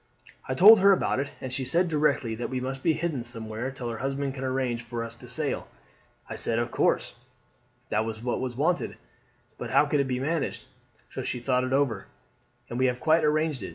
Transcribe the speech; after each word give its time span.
I 0.49 0.55
told 0.55 0.79
her 0.79 0.89
all 0.89 0.97
about 0.97 1.19
it, 1.19 1.29
and 1.39 1.53
she 1.53 1.63
said 1.63 1.87
directly 1.87 2.33
that 2.33 2.49
we 2.49 2.59
must 2.59 2.81
be 2.81 2.93
hidden 2.93 3.23
somewhere 3.23 3.69
till 3.69 3.87
her 3.91 3.99
husband 3.99 4.33
can 4.33 4.43
arrange 4.43 4.81
for 4.81 5.03
us 5.03 5.15
to 5.17 5.29
sail. 5.29 5.67
I 6.27 6.33
said, 6.33 6.57
of 6.57 6.71
course, 6.71 7.13
that 7.89 8.03
was 8.03 8.23
what 8.23 8.41
was 8.41 8.55
wanted, 8.55 8.97
but 9.59 9.69
how 9.69 9.85
could 9.85 9.99
it 9.99 10.07
be 10.07 10.19
managed? 10.19 10.65
So 11.11 11.21
she 11.23 11.39
thought 11.39 11.63
it 11.63 11.71
over, 11.71 12.07
and 12.67 12.79
we 12.79 12.87
have 12.87 12.99
quite 12.99 13.23
arranged 13.23 13.61
it. 13.61 13.69